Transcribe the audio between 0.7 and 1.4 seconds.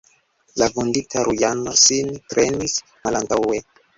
vundita